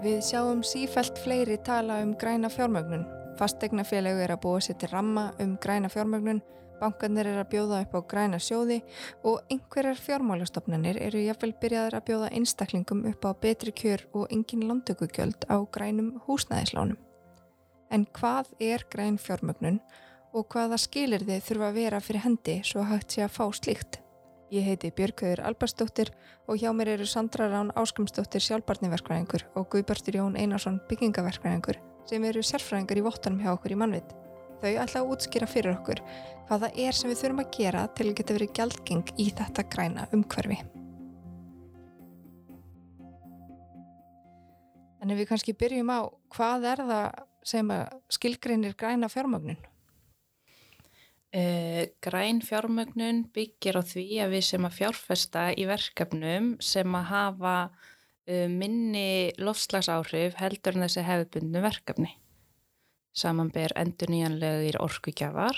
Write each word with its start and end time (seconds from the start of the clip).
Við 0.00 0.22
sjáum 0.24 0.62
sífælt 0.64 1.18
fleiri 1.20 1.58
tala 1.60 1.98
um 2.00 2.14
græna 2.16 2.48
fjármögnun. 2.48 3.02
Fastegnafélög 3.36 4.22
er 4.24 4.32
að 4.32 4.40
búa 4.40 4.62
sér 4.64 4.78
til 4.80 4.88
ramma 4.88 5.26
um 5.44 5.58
græna 5.60 5.90
fjármögnun, 5.92 6.40
bankarnir 6.80 7.28
er 7.28 7.42
að 7.42 7.50
bjóða 7.52 7.82
upp 7.84 7.92
á 7.92 8.00
græna 8.08 8.40
sjóði 8.40 8.78
og 9.28 9.44
einhverjar 9.52 10.00
fjármálastofnanir 10.00 10.96
eru 11.04 11.20
jáfnvel 11.20 11.52
byrjaðar 11.60 11.98
að 11.98 12.06
bjóða 12.08 12.32
einstaklingum 12.32 13.04
upp 13.12 13.28
á 13.28 13.30
betri 13.44 13.76
kjör 13.76 14.06
og 14.14 14.32
engin 14.32 14.64
landtökugjöld 14.70 15.44
á 15.52 15.60
grænum 15.68 16.14
húsnæðislánum. 16.24 16.96
En 17.92 18.06
hvað 18.16 18.54
er 18.56 18.88
græn 18.88 19.20
fjármögnun 19.20 19.82
og 20.32 20.48
hvaða 20.48 20.80
skilir 20.80 21.28
þið 21.28 21.44
þurfa 21.44 21.68
að 21.68 21.82
vera 21.82 22.00
fyrir 22.00 22.24
hendi 22.24 22.62
svo 22.64 22.88
hægt 22.88 23.18
sé 23.18 23.28
að 23.28 23.36
fá 23.36 23.44
slíkt? 23.52 24.00
Ég 24.50 24.64
heiti 24.66 24.88
Björgauður 24.90 25.44
Albarsdóttir 25.46 26.08
og 26.50 26.58
hjá 26.58 26.72
mér 26.74 26.96
eru 26.96 27.04
Sandra 27.06 27.46
Rán 27.52 27.68
Áskamsdóttir 27.78 28.42
sjálfbarniverkvæðingur 28.42 29.44
og 29.54 29.68
Guðbarstur 29.70 30.18
Jón 30.18 30.34
Einarsson 30.34 30.80
byggingaverkvæðingur 30.90 31.78
sem 32.10 32.26
eru 32.26 32.42
sérfræðingar 32.42 32.98
í 32.98 33.04
vottanum 33.06 33.38
hjá 33.44 33.52
okkur 33.52 33.76
í 33.76 33.78
mannvit. 33.78 34.10
Þau 34.58 34.72
ætla 34.72 35.04
að 35.04 35.14
útskýra 35.14 35.46
fyrir 35.46 35.76
okkur 35.76 36.02
hvað 36.48 36.66
það 36.66 36.82
er 36.82 36.98
sem 36.98 37.12
við 37.12 37.22
þurfum 37.22 37.44
að 37.44 37.54
gera 37.60 37.86
til 37.94 38.08
að 38.08 38.14
geta 38.18 38.38
verið 38.40 38.54
gjaldgeng 38.58 39.14
í 39.14 39.30
þetta 39.38 39.66
græna 39.70 40.10
umhverfi. 40.18 40.58
En 45.00 45.14
ef 45.14 45.22
við 45.22 45.30
kannski 45.30 45.54
byrjum 45.62 45.94
á 45.94 46.00
hvað 46.34 46.72
er 46.74 46.88
það 46.90 47.06
sem 47.54 47.76
skilgreinir 48.18 48.74
græna 48.74 49.06
fjármögnun? 49.06 49.62
Uh, 51.30 51.86
græn 52.02 52.40
fjármögnun 52.42 53.20
byggir 53.30 53.76
á 53.78 53.86
því 53.86 54.04
að 54.24 54.32
við 54.34 54.40
sem 54.48 54.64
að 54.66 54.78
fjárfesta 54.80 55.44
í 55.54 55.66
verkefnum 55.68 56.56
sem 56.58 56.96
að 56.98 57.04
hafa 57.06 57.52
uh, 57.70 58.48
minni 58.50 59.30
lofslagsáhrif 59.38 60.34
heldur 60.40 60.74
en 60.74 60.88
þessi 60.88 61.04
hefðbundnu 61.06 61.62
verkefni. 61.62 62.10
Samanber 63.14 63.76
endur 63.78 64.10
nýjanlegir 64.10 64.80
orkugjafar, 64.82 65.54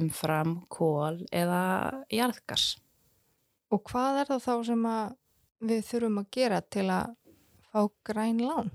umfram, 0.00 0.62
kól 0.72 1.20
eða 1.28 1.60
jarðgas. 2.08 2.78
Og 3.68 3.84
hvað 3.92 4.22
er 4.22 4.32
það 4.32 4.46
þá 4.48 4.54
sem 4.70 4.90
við 5.68 5.88
þurfum 5.90 6.22
að 6.24 6.30
gera 6.38 6.64
til 6.72 6.88
að 6.88 7.12
fá 7.68 7.84
græn 8.08 8.40
lán? 8.40 8.72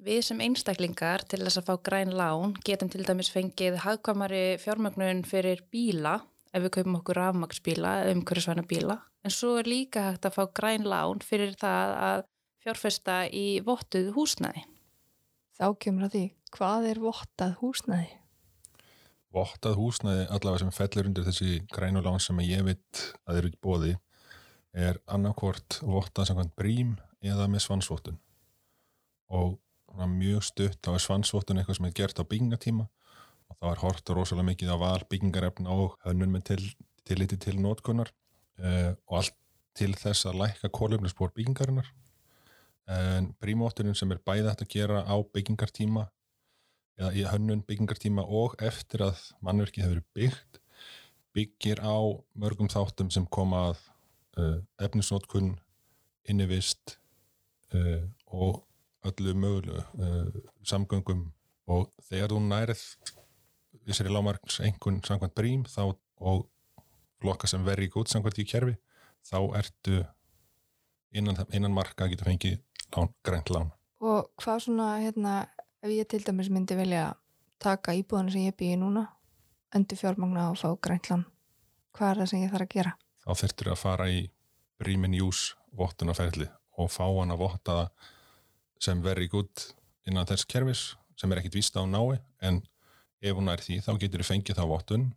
Við 0.00 0.22
sem 0.24 0.38
einstaklingar 0.40 1.26
til 1.28 1.42
þess 1.42 1.60
að 1.60 1.66
fá 1.66 1.74
græn 1.84 2.14
lán 2.16 2.54
getum 2.64 2.88
til 2.88 3.02
dæmis 3.04 3.28
fengið 3.34 3.74
hagkvamari 3.82 4.56
fjármögnun 4.62 5.20
fyrir 5.28 5.60
bíla 5.68 6.14
ef 6.56 6.64
við 6.64 6.72
kaupum 6.78 6.96
okkur 6.96 7.20
rafmagsbíla 7.20 7.90
eða 8.06 8.14
umhverjusvæna 8.16 8.64
bíla. 8.70 8.96
En 9.20 9.34
svo 9.34 9.58
er 9.60 9.68
líka 9.68 10.06
hægt 10.06 10.24
að 10.24 10.38
fá 10.38 10.46
græn 10.56 10.88
lán 10.88 11.20
fyrir 11.20 11.52
það 11.60 11.94
að 12.06 12.24
fjárfesta 12.64 13.18
í 13.28 13.44
vottuð 13.68 14.10
húsnæði. 14.16 14.64
Þá 15.60 15.66
kemur 15.84 16.08
að 16.08 16.16
því, 16.16 16.24
hvað 16.56 16.90
er 16.94 17.04
vottað 17.04 17.56
húsnæði? 17.60 18.10
Vottað 19.36 19.80
húsnæði 19.84 20.26
allavega 20.32 20.64
sem 20.64 20.76
fellur 20.80 21.12
undir 21.12 21.28
þessi 21.28 21.62
grænu 21.76 22.00
lán 22.08 22.22
sem 22.24 22.40
ég 22.48 22.64
veit 22.64 23.08
að 23.28 23.42
eru 23.42 23.52
ekki 23.52 23.66
bóði 23.68 23.98
er 24.72 25.04
annarkvort 25.04 25.82
vottað 25.84 26.30
samkvæmt 26.30 26.56
brím 26.56 26.96
eða 27.20 27.52
með 27.52 27.68
svansvottun 27.68 28.16
og 29.28 29.60
mjög 29.98 30.44
stutt 30.46 30.88
á 30.88 30.92
svansvottun 31.00 31.60
eitthvað 31.60 31.78
sem 31.80 31.88
er 31.88 31.96
gert 31.96 32.20
á 32.20 32.24
byggingatíma 32.24 32.86
og 33.50 33.56
það 33.56 33.66
var 33.68 33.82
hort 33.84 34.12
rosalega 34.14 34.48
mikið 34.50 34.72
á 34.74 34.76
val 34.80 35.02
byggingarefna 35.10 35.74
og 35.74 35.96
hönnun 36.06 36.34
með 36.34 36.46
til, 36.52 36.62
til 37.04 37.18
liti 37.20 37.38
til 37.40 37.58
nótkunnar 37.60 38.12
uh, 38.62 38.92
og 39.10 39.18
allt 39.20 39.36
til 39.78 39.92
þess 39.98 40.26
að 40.26 40.40
lækka 40.42 40.70
kólumnisspór 40.74 41.32
byggingarinnar. 41.34 41.90
En 42.90 43.30
prímóttunum 43.42 43.94
sem 43.94 44.10
er 44.10 44.18
bæða 44.26 44.50
þetta 44.50 44.66
að 44.66 44.72
gera 44.74 45.02
á 45.06 45.16
byggingartíma 45.34 46.08
eða 47.00 47.12
í 47.14 47.26
hönnun 47.30 47.62
byggingartíma 47.66 48.24
og 48.26 48.56
eftir 48.62 49.04
að 49.06 49.20
mannverkið 49.46 49.86
hefur 49.86 50.02
byggt 50.16 50.60
byggir 51.36 51.78
á 51.82 51.96
mörgum 52.34 52.70
þáttum 52.70 53.10
sem 53.14 53.26
koma 53.30 53.70
að 53.70 53.84
uh, 54.40 54.58
efnisnótkun 54.82 55.54
innivist 56.28 56.98
uh, 57.74 58.02
og 58.26 58.64
öllu 59.08 59.34
mögulegu 59.34 59.80
uh, 59.80 60.28
samgöngum 60.66 61.26
og 61.70 61.90
þegar 62.08 62.34
þú 62.34 62.40
nærið 62.44 62.84
vissir 63.86 64.10
í 64.10 64.12
lámarks 64.12 64.60
einhvern 64.64 65.00
samkvæmt 65.06 65.36
brím 65.36 65.64
þá 65.68 65.94
og 66.20 66.46
flokka 67.20 67.48
sem 67.48 67.64
veri 67.64 67.88
gút 67.92 68.10
samkvæmt 68.12 68.42
í 68.42 68.46
kjærfi 68.48 68.76
þá 69.30 69.38
ertu 69.60 70.02
innan, 71.16 71.40
innan 71.52 71.74
marka 71.76 72.04
að 72.04 72.14
geta 72.14 72.28
fengið 72.28 72.58
lán, 72.96 73.10
grænt 73.24 73.50
lán. 73.52 73.72
Og 74.00 74.30
hvað 74.40 74.64
svona 74.66 74.92
hérna, 75.00 75.34
ef 75.84 75.92
ég 75.92 76.08
til 76.08 76.22
dæmis 76.24 76.50
myndi 76.52 76.76
velja 76.76 77.10
taka 77.60 77.96
íbúðan 77.96 78.32
sem 78.32 78.48
ég 78.48 78.56
býði 78.56 78.80
núna 78.80 79.06
endur 79.76 80.00
fjármagna 80.00 80.50
og 80.50 80.58
fá 80.60 80.72
grænt 80.80 81.12
lán 81.12 81.26
hvað 81.96 82.12
er 82.12 82.20
það 82.20 82.30
sem 82.30 82.44
ég 82.44 82.52
þarf 82.54 82.66
að 82.66 82.74
gera? 82.74 82.94
Þá 83.20 83.30
þurftur 83.42 83.70
að 83.72 83.80
fara 83.80 84.08
í 84.10 84.20
brímin 84.80 85.16
jús 85.18 85.42
vottunarferðli 85.76 86.48
og 86.80 86.90
fá 86.92 87.04
hann 87.04 87.34
að 87.34 87.42
votta 87.42 87.76
það 87.80 88.08
sem 88.80 89.02
verður 89.04 89.26
í 89.26 89.30
gutt 89.34 89.70
innan 90.08 90.28
þess 90.28 90.48
kervis 90.48 90.84
sem 91.20 91.32
er 91.32 91.42
ekkit 91.42 91.60
vista 91.60 91.82
á 91.82 91.84
nái 91.84 92.18
en 92.40 92.62
ef 93.20 93.36
hún 93.36 93.50
er 93.52 93.62
því 93.62 93.80
þá 93.84 93.92
getur 94.00 94.22
þið 94.22 94.30
fengið 94.32 94.60
þá 94.60 94.66
vottun 94.70 95.08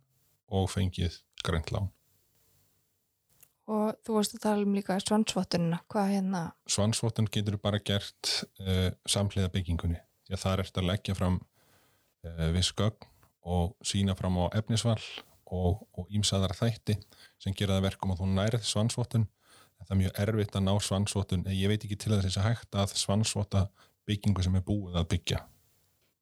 og 0.52 0.70
fengið 0.70 1.20
grænt 1.44 1.72
lán. 1.72 1.88
Og 3.64 3.96
þú 4.04 4.18
varst 4.18 4.34
að 4.36 4.42
tala 4.44 4.66
um 4.66 4.74
líka 4.76 4.98
svansvottunina, 5.00 5.78
hvað 5.88 6.10
hérna? 6.12 6.42
Svansvottun 6.68 7.30
getur 7.32 7.56
bara 7.62 7.80
gert 7.80 8.32
uh, 8.60 8.90
samhliða 9.08 9.48
byggingunni 9.54 10.00
því 10.26 10.36
að 10.36 10.42
það 10.42 10.52
er 10.52 10.62
eftir 10.64 10.82
að 10.82 10.90
leggja 10.90 11.16
fram 11.16 11.38
uh, 11.40 12.50
viss 12.52 12.74
gögn 12.76 13.08
og 13.44 13.72
sína 13.84 14.16
fram 14.16 14.36
á 14.40 14.52
efnisval 14.56 15.00
og 15.54 16.08
ímsaðar 16.10 16.54
þætti 16.56 16.96
sem 17.40 17.54
gera 17.56 17.76
það 17.76 17.88
verkum 17.88 18.12
og 18.12 18.20
þú 18.20 18.28
nærið 18.32 18.64
svansvottun 18.68 19.26
það 19.84 19.94
er 19.94 20.00
mjög 20.02 20.20
erfitt 20.24 20.58
að 20.58 20.66
ná 20.66 20.74
svansvotun 20.82 21.48
ég 21.52 21.70
veit 21.70 21.86
ekki 21.86 21.98
til 22.00 22.14
þess 22.16 22.38
að 22.40 22.48
hægt 22.48 22.78
að 22.80 22.94
svansvota 23.00 23.66
byggingu 24.08 24.44
sem 24.44 24.58
er 24.58 24.64
búið 24.66 25.00
að 25.00 25.08
byggja. 25.14 25.40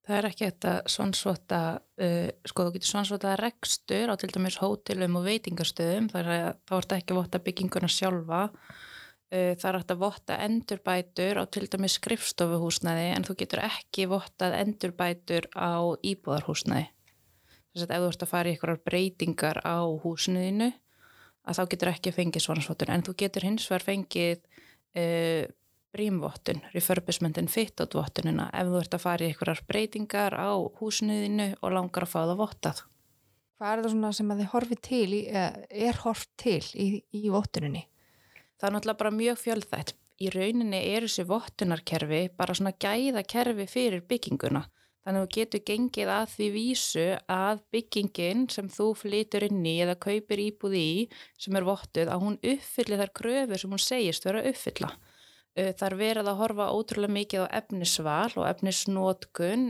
Það 0.03 0.17
er 0.19 0.27
ekki 0.27 0.47
þetta 0.49 0.71
svansvota 0.91 1.59
uh, 1.79 2.31
sko 2.51 2.65
þú 2.67 2.73
getur 2.77 2.91
svansvota 2.91 3.35
rekstur 3.39 4.11
á 4.11 4.15
til 4.19 4.33
dæmis 4.35 4.59
hótelum 4.59 5.21
og 5.21 5.29
veitingarstöðum 5.29 6.09
þar 6.11 6.33
er 6.37 6.49
þá 6.67 6.75
ert 6.79 6.97
ekki 6.97 7.15
að 7.15 7.21
vota 7.21 7.43
bygginguna 7.43 7.91
sjálfa. 7.91 8.41
Uh, 9.33 9.53
það 9.55 9.69
er 9.71 9.79
að 9.83 10.01
vota 10.03 10.41
endurbætur 10.43 11.39
á 11.39 11.45
til 11.47 11.69
dæmis 11.71 12.01
skrifstofuhúsnaði 12.01 13.13
en 13.13 13.29
þú 13.29 13.39
getur 13.45 13.63
ekki 13.69 14.09
votað 14.11 14.59
endurbætur 14.59 15.47
á 15.55 15.79
íbúðarhúsnaði 16.03 16.91
þess 17.73 17.87
að 17.87 17.95
ef 17.97 18.03
þú 18.03 18.09
ert 18.11 18.25
að 18.25 18.31
fara 18.31 18.51
í 18.51 18.53
einhverjar 18.53 18.83
breytingar 18.85 19.61
á 19.65 19.77
húsniðinu 20.03 20.69
að 21.49 21.59
þá 21.59 21.63
getur 21.73 21.91
ekki 21.93 22.15
fengið 22.15 22.45
svona 22.45 22.65
svotur 22.65 22.93
en 22.93 23.05
þú 23.07 23.17
getur 23.23 23.47
hins 23.47 23.67
vegar 23.71 23.87
fengið 23.87 24.39
uh, 24.43 25.45
brímvottun, 25.93 26.63
refurbishmentin 26.73 27.51
fit-out-vottunina 27.53 28.49
ef 28.57 28.71
þú 28.71 28.81
ert 28.81 28.97
að 28.97 29.05
fara 29.05 29.27
í 29.27 29.33
einhverjar 29.33 29.63
breytingar 29.69 30.37
á 30.39 30.57
húsnuðinu 30.81 31.49
og 31.61 31.75
langar 31.75 32.07
að 32.07 32.13
fá 32.15 32.21
það 32.23 32.39
vottað. 32.41 32.85
Hvað 33.61 33.73
er 33.73 33.83
það 33.83 33.93
svona 33.95 34.13
sem 34.17 34.31
að 34.33 34.41
þið 34.41 34.53
horfi 34.55 34.79
til, 34.89 35.09
í, 35.15 35.21
er 35.31 35.99
horf 36.03 36.23
til 36.41 36.63
í, 36.75 36.87
í 37.15 37.25
vottuninni? 37.31 37.85
Það 38.57 38.69
er 38.69 38.75
náttúrulega 38.77 39.03
bara 39.03 39.15
mjög 39.19 39.43
fjöldþætt. 39.43 39.93
Í 40.23 40.31
rauninni 40.33 40.81
er 40.95 41.05
þessi 41.05 41.27
vottunarkerfi 41.29 42.23
bara 42.39 42.55
svona 42.57 42.73
gæðakerfi 42.79 43.67
fyrir 43.71 44.05
bygginguna 44.09 44.65
Þannig 45.03 45.19
að 45.19 45.25
þú 45.27 45.35
getur 45.35 45.63
gengið 45.67 46.11
að 46.15 46.27
því 46.37 46.49
vísu 46.55 47.07
að 47.35 47.63
byggingin 47.75 48.45
sem 48.55 48.69
þú 48.71 48.93
flytur 49.01 49.47
inn 49.49 49.65
í 49.67 49.79
eða 49.83 49.97
kaupir 49.99 50.43
íbúð 50.45 50.77
í 50.79 50.91
sem 51.43 51.57
er 51.59 51.67
vottuð 51.67 52.13
að 52.13 52.23
hún 52.23 52.37
uppfyllir 52.39 53.03
þar 53.03 53.17
kröfur 53.19 53.63
sem 53.63 53.75
hún 53.75 53.83
segist 53.83 54.29
vera 54.29 54.45
að 54.45 54.53
uppfylla. 54.53 54.93
Það 55.53 55.83
er 55.85 55.95
verið 56.01 56.29
að 56.31 56.39
horfa 56.39 56.67
ótrúlega 56.73 57.13
mikið 57.13 57.43
á 57.45 57.55
efnisval 57.59 58.31
og 58.41 58.47
efnisnótkun, 58.49 59.65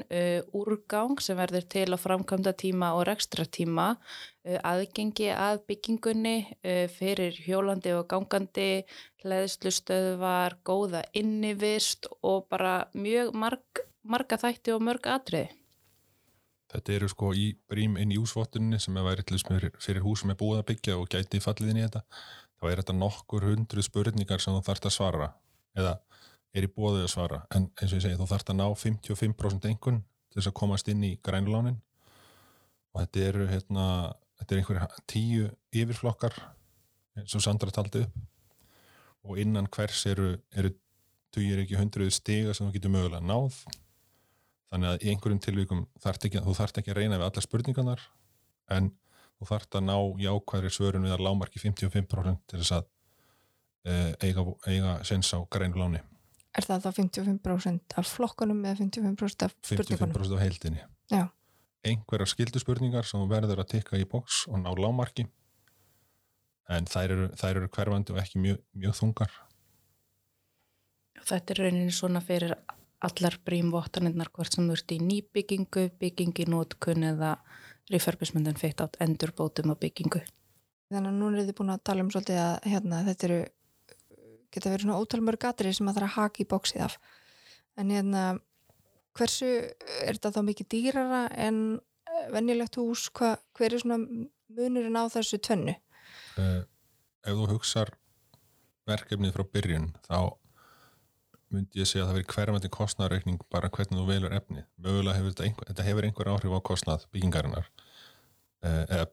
úrgang 0.54 1.22
sem 1.24 1.40
verður 1.40 1.64
til 1.74 1.88
á 1.90 1.98
framkvæmda 1.98 2.52
tíma 2.54 2.92
og 2.94 3.08
rekstra 3.08 3.48
tíma, 3.50 3.88
aðgengi 4.46 5.32
að 5.34 5.64
byggingunni 5.66 6.36
fyrir 6.94 7.40
hjólandi 7.48 7.96
og 7.96 8.06
gangandi, 8.12 8.84
hlæðslustöðvar, 9.24 10.60
góða 10.62 11.02
innivist 11.18 12.06
og 12.20 12.46
bara 12.52 12.84
mjög 12.94 13.34
marg 13.34 13.82
marga 14.02 14.38
þætti 14.40 14.74
og 14.74 14.84
mörg 14.84 15.08
atriði. 15.10 15.50
Þetta 16.72 16.94
eru 16.96 17.08
sko 17.12 17.32
í 17.36 17.50
brím 17.68 17.98
inn 18.00 18.14
í 18.14 18.20
úsvottunni 18.20 18.78
sem 18.80 18.96
er 18.96 19.04
værið 19.04 19.34
fyrir 19.82 20.04
hús 20.04 20.22
sem 20.22 20.32
er 20.32 20.38
búið 20.40 20.62
að 20.62 20.68
byggja 20.70 20.96
og 20.96 21.10
gæti 21.12 21.42
fallið 21.44 21.74
inn 21.74 21.82
í 21.82 21.84
þetta. 21.84 22.00
Þá 22.56 22.64
er 22.70 22.80
þetta 22.80 22.96
nokkur 22.96 23.44
hundru 23.50 23.84
spurningar 23.84 24.40
sem 24.40 24.56
þú 24.56 24.62
þarfst 24.64 24.88
að 24.88 24.96
svara 24.96 25.28
eða 25.76 25.98
er 26.56 26.64
í 26.64 26.72
bóðið 26.72 27.04
að 27.04 27.12
svara. 27.12 27.42
En 27.52 27.68
eins 27.76 27.92
og 27.92 27.98
ég 27.98 28.04
segi 28.06 28.18
þú 28.20 28.28
þarfst 28.30 28.52
að 28.52 28.58
ná 28.60 28.66
55% 28.72 29.68
engun 29.68 30.00
til 30.32 30.40
þess 30.40 30.48
að 30.48 30.58
komast 30.62 30.88
inn 30.88 31.04
í 31.04 31.12
grænulánin 31.24 31.78
og 32.92 33.02
þetta 33.02 33.24
eru 33.28 33.48
hérna, 33.50 33.86
þetta 34.40 34.54
er 34.54 34.62
einhverja 34.62 35.04
tíu 35.10 35.48
yfirflokkar 35.72 36.38
og 37.22 37.44
Sandra 37.44 37.72
taldi 37.74 38.06
upp 38.06 38.20
og 39.28 39.38
innan 39.38 39.68
hvers 39.70 40.06
eru, 40.10 40.34
eru 40.56 40.72
tugir 41.32 41.62
ekki 41.62 41.78
hundruð 41.78 42.12
stiga 42.16 42.54
sem 42.56 42.66
þú 42.66 42.76
getur 42.76 42.94
mögulega 42.96 43.24
náð 43.24 43.60
þannig 44.72 44.88
að 44.88 45.04
í 45.04 45.12
einhverjum 45.12 45.40
tilvíkum 45.44 45.84
þarft 46.00 46.26
ekki, 46.28 46.42
þú 46.44 46.54
þarft 46.56 46.80
ekki 46.80 46.92
að 46.94 47.00
reyna 47.02 47.18
við 47.18 47.26
alla 47.28 47.44
spurningarnar 47.44 48.04
en 48.72 48.88
þú 49.36 49.48
þarft 49.50 49.76
að 49.78 49.84
ná 49.88 49.96
jákvæðri 50.22 50.72
svörun 50.72 51.04
við 51.06 51.16
að 51.16 51.24
lámarki 51.26 51.60
55% 51.60 52.40
til 52.48 52.62
þess 52.62 52.74
að 52.78 52.88
e, 53.84 53.94
eiga, 54.24 54.46
eiga 54.70 54.96
sens 55.08 55.32
á 55.36 55.38
grænu 55.52 55.82
láni 55.82 56.02
Er 56.52 56.66
það 56.68 56.84
þá 56.84 56.90
55% 56.98 57.94
af 58.00 58.08
flokkunum 58.12 58.64
eða 58.68 58.82
55% 58.82 59.46
af 59.46 59.54
spurningunum? 59.60 60.16
55% 60.16 60.36
af 60.36 60.42
heildinni 60.44 60.82
Já. 61.12 61.22
einhverjar 61.84 62.32
skildu 62.32 62.60
spurningar 62.60 63.08
sem 63.08 63.20
þú 63.20 63.30
verður 63.32 63.64
að 63.64 63.72
tikka 63.76 64.00
í 64.00 64.08
bóks 64.08 64.44
og 64.48 64.60
ná 64.64 64.72
lámarki 64.76 65.28
en 66.72 66.86
þær 66.88 67.16
eru, 67.16 67.30
þær 67.36 67.56
eru 67.56 67.72
hverfandi 67.72 68.14
og 68.14 68.20
ekki 68.22 68.40
mjög, 68.40 68.60
mjög 68.72 69.00
þungar 69.00 69.40
Þetta 71.22 71.54
er 71.54 71.60
rauninni 71.62 71.92
svona 71.94 72.22
fyrir 72.24 72.56
allar 73.06 73.38
brímvottanirnar 73.46 74.30
hvort 74.34 74.54
sem 74.54 74.68
ert 74.72 74.94
í 74.94 74.98
nýbyggingu, 75.02 75.88
byggingi, 76.00 76.46
nótkun 76.50 77.08
eða 77.12 77.34
refurbismyndin 77.90 78.60
feitt 78.60 78.80
átt 78.84 79.00
endurbótum 79.02 79.74
á 79.74 79.76
byggingu. 79.78 80.22
Þannig 80.92 81.10
að 81.10 81.18
núna 81.18 81.40
er 81.40 81.48
þið 81.48 81.58
búin 81.58 81.74
að 81.74 81.84
tala 81.88 82.04
um 82.04 82.10
svolítið 82.12 82.40
að 82.42 82.70
hérna, 82.72 83.02
þetta 83.08 83.28
eru 83.28 83.40
geta 84.52 84.72
verið 84.72 84.86
svona 84.86 85.00
ótalmör 85.00 85.38
gatri 85.40 85.72
sem 85.72 85.88
að 85.88 85.96
það 85.96 86.02
er 86.02 86.08
að 86.08 86.16
haka 86.18 86.42
í 86.42 86.48
bóksið 86.50 86.84
af. 86.86 86.98
En 87.80 87.92
hérna, 87.92 88.24
hversu 89.16 89.48
er 89.48 90.18
þetta 90.18 90.34
þá 90.36 90.42
mikið 90.50 90.70
dýrara 90.74 91.22
en 91.40 91.62
eh, 91.78 92.26
venjulegt 92.34 92.76
hús? 92.80 93.08
Hva, 93.16 93.34
hver 93.56 93.72
er 93.72 93.82
svona 93.82 93.98
munurinn 94.52 95.00
á 95.00 95.04
þessu 95.12 95.40
tvennu? 95.40 95.78
uh, 96.38 96.62
ef 97.24 97.36
þú 97.38 97.48
hugsar 97.54 97.92
verkefnið 98.88 99.34
frá 99.36 99.44
byrjun 99.54 99.90
þá 100.06 100.16
myndi 101.52 101.82
ég 101.82 101.88
segja 101.88 102.04
að 102.04 102.10
það 102.10 102.18
veri 102.18 102.28
hverjandi 102.32 102.70
kostnæðareikning 102.72 103.42
bara 103.52 103.70
hvernig 103.72 103.98
þú 103.98 104.04
velur 104.08 104.36
efni. 104.36 104.64
Mögulega 104.82 105.18
hefur 105.18 105.34
þetta 105.34 105.46
einhver, 105.48 105.68
þetta 105.70 105.86
hefur 105.88 106.06
einhver 106.08 106.30
áhrif 106.32 106.54
á 106.56 106.60
kostnað 106.68 107.06
byggingarinnar. 107.14 107.68
Uh, 108.62 108.84
eða, 108.86 109.06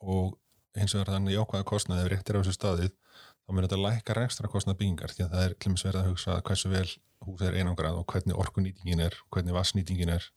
og 0.00 0.38
eins 0.78 0.94
og 0.94 1.08
þannig 1.08 1.34
jákvæða 1.34 1.66
kostnað 1.68 2.04
ef 2.04 2.10
réttir 2.12 2.38
á 2.38 2.40
þessu 2.40 2.54
staðið 2.56 2.92
þá 2.92 3.52
myndir 3.52 3.68
þetta 3.68 3.80
lækka 3.82 4.16
rekstra 4.18 4.50
kostnað 4.52 4.78
byggingar 4.82 5.14
því 5.14 5.24
að 5.24 5.34
það 5.34 5.44
er 5.44 5.54
klimis 5.64 5.84
verið 5.86 6.00
að 6.00 6.10
hugsa 6.12 6.38
hversu 6.46 6.72
vel 6.72 6.88
hús 7.26 7.44
er 7.44 7.58
einangrað 7.58 7.98
og 7.98 8.06
hvernig 8.12 8.38
orkunýtingin 8.38 9.02
er 9.02 9.16
hvernig 9.32 9.56
vassnýtingin 9.56 10.14
er. 10.14 10.28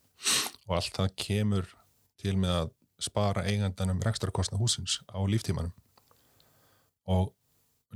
Og 0.67 0.77
allt 0.77 0.95
það 0.97 1.13
kemur 1.19 1.69
til 2.21 2.37
með 2.39 2.55
að 2.55 2.73
spara 3.01 3.45
eigandanum 3.49 4.01
rekstra 4.05 4.33
kostnað 4.33 4.61
húsins 4.63 4.99
á 5.09 5.19
líftímanum. 5.25 5.73
Og 7.09 7.31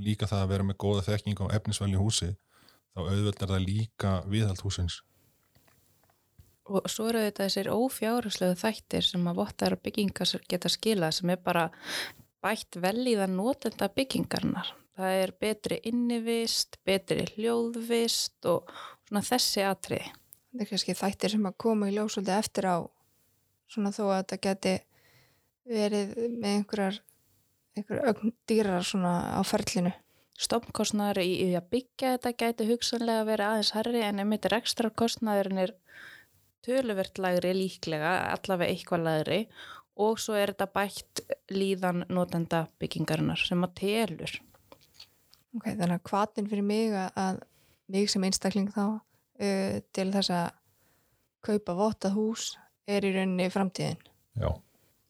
líka 0.02 0.28
það 0.30 0.44
að 0.44 0.52
vera 0.54 0.68
með 0.68 0.80
góða 0.82 1.06
þekking 1.08 1.42
á 1.46 1.54
efnisvæli 1.56 2.00
húsi 2.00 2.34
þá 2.96 3.02
auðveldar 3.04 3.52
það 3.52 3.68
líka 3.68 4.16
viðhald 4.32 4.64
húsins 4.66 5.02
Og 6.66 6.88
svo 6.90 7.12
eru 7.12 7.22
þetta 7.22 7.46
þessir 7.46 7.68
ófjárhagslegu 7.70 8.56
þættir 8.58 9.06
sem 9.06 9.28
að 9.30 9.38
vottar 9.38 9.76
byggingar 9.78 10.32
geta 10.50 10.72
skilað 10.74 11.20
sem 11.20 11.30
er 11.30 11.42
bara 11.46 11.68
bætt 12.42 12.80
vel 12.82 13.04
í 13.06 13.14
það 13.20 13.36
notenda 13.36 13.90
byggingarnar. 13.94 14.72
Það 14.96 15.18
er 15.22 15.34
betri 15.44 15.78
innivist, 15.86 16.80
betri 16.88 17.28
hljóðvist 17.36 18.48
og 18.50 18.72
svona 19.06 19.22
þessi 19.28 19.66
atriði. 19.68 20.10
Þetta 20.50 20.66
er 20.66 20.72
kannski 20.72 20.98
þættir 20.98 21.36
sem 21.36 21.46
að 21.46 21.58
koma 21.62 21.90
í 21.92 21.94
ljósuldi 21.94 22.34
eftir 22.34 22.70
á 22.72 22.78
svona 23.70 23.92
þó 23.94 24.04
að 24.08 24.18
þetta 24.24 24.42
geti 24.48 24.76
verið 25.70 26.16
með 26.40 26.50
einhverjar 26.56 27.00
einhverjar 27.76 28.10
ögn 28.14 28.34
dýrar 28.50 28.88
svona 28.88 29.14
á 29.38 29.42
ferlinu. 29.46 29.94
Stofnkostnaður 30.36 31.22
í, 31.24 31.32
í 31.48 31.56
að 31.56 31.70
byggja 31.72 32.16
þetta 32.16 32.32
gæti 32.42 32.68
hugsanlega 32.68 33.28
verið 33.30 33.52
aðeins 33.52 33.72
herri 33.78 34.02
en 34.04 34.20
ef 34.20 34.28
mitt 34.28 34.48
er 34.50 34.58
ekstra 34.58 34.92
kostnaðurinn 34.92 35.62
er 35.64 35.72
töluvert 36.66 37.22
lagri 37.22 37.54
líklega, 37.56 38.12
allavega 38.34 38.74
eitthvað 38.74 39.06
lagri 39.06 39.40
og 40.02 40.20
svo 40.20 40.36
er 40.36 40.52
þetta 40.52 40.68
bætt 40.76 41.24
líðan 41.56 42.04
notenda 42.12 42.66
byggingarinnar 42.82 43.40
sem 43.40 43.64
að 43.64 43.76
telur. 43.80 44.36
Ok, 45.56 45.70
þannig 45.70 45.96
að 45.96 46.10
hvaðin 46.10 46.52
fyrir 46.52 46.68
mig 46.68 46.98
að, 47.00 47.10
að 47.16 47.42
mig 47.96 48.12
sem 48.12 48.28
einstakling 48.28 48.68
þá 48.76 48.84
uh, 48.92 49.78
til 49.96 50.10
þess 50.12 50.34
að 50.36 50.48
kaupa 51.46 51.78
votað 51.78 52.18
hús 52.18 52.52
er 52.90 53.08
í 53.08 53.14
rauninni 53.16 53.48
framtíðin. 53.54 54.02
Já, 54.36 54.50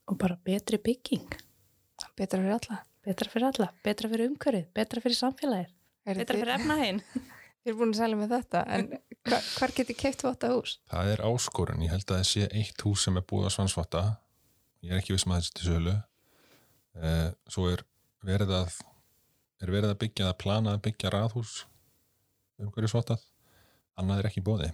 Og 0.06 0.18
bara 0.18 0.38
betri 0.38 0.78
bygging, 0.78 1.32
Betra 2.16 2.38
fyrir 2.38 2.54
alla. 2.54 2.76
Betra 3.06 3.30
fyrir 3.32 3.48
alla, 3.52 3.70
betra 3.86 4.10
fyrir 4.12 4.30
umhverfið, 4.32 4.68
betra 4.76 5.02
fyrir 5.04 5.18
samfélagið, 5.20 5.72
Er 6.06 6.20
betra 6.20 6.38
fyrir 6.38 6.54
efnahinn. 6.58 7.00
Þið 7.16 7.70
er 7.72 7.78
búin 7.80 7.94
að 7.94 8.00
selja 8.02 8.18
með 8.20 8.34
þetta, 8.36 8.62
en 8.76 8.88
hva, 9.26 9.40
hvar 9.56 9.74
getur 9.78 9.98
keipt 10.02 10.26
votað 10.26 10.56
hús? 10.58 10.76
það 10.92 11.12
er 11.14 11.22
áskorun. 11.30 11.82
Ég 11.86 11.94
held 11.94 12.06
að 12.10 12.20
það 12.20 12.28
sé 12.30 12.48
eitt 12.60 12.84
hús 12.86 13.06
sem 13.06 13.18
er 13.18 13.26
búið 13.26 13.48
að 13.48 13.54
svansvatta 13.56 14.04
ég 14.86 14.92
er 14.92 15.00
ekki 15.00 15.16
viss 15.16 15.26
með 15.26 15.40
þessi 15.40 15.56
til 15.58 15.70
sölu. 15.70 15.94
Eh, 16.96 17.30
svo 17.50 17.66
er 17.72 17.82
verið 18.26 18.52
að 18.60 18.76
er 19.64 19.72
verið 19.72 19.90
að 19.94 20.00
byggja 20.04 20.28
að 20.30 20.38
plana 20.42 20.74
að 20.76 20.82
byggja 20.86 21.10
raðhús 21.14 21.52
um 22.60 22.70
hverju 22.72 22.90
svotað 22.92 23.22
annað 24.00 24.22
er 24.22 24.28
ekki 24.30 24.42
bóði 24.44 24.70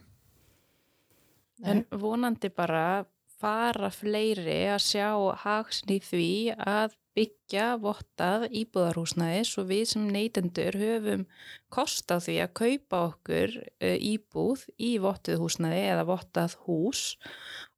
En 1.63 1.85
vonandi 1.95 2.51
bara 2.51 3.05
fara 3.43 3.91
fleiri 3.95 4.57
að 4.73 4.81
sjá 4.83 5.09
hagsn 5.45 5.93
í 5.95 5.99
því 6.03 6.29
að 6.59 6.97
byggja 7.17 7.67
vottað 7.83 8.47
íbúðarhúsnæði 8.63 9.43
svo 9.49 9.65
við 9.69 9.83
sem 9.91 10.05
neytendur 10.13 10.79
höfum 10.81 11.25
kost 11.73 12.09
á 12.13 12.17
því 12.17 12.37
að 12.45 12.55
kaupa 12.61 13.01
okkur 13.11 13.57
uh, 13.61 13.97
íbúð 13.97 14.65
í 14.81 14.95
vottið 15.03 15.43
húsnæði 15.43 15.83
eða 15.93 16.07
vottað 16.09 16.57
hús. 16.65 17.05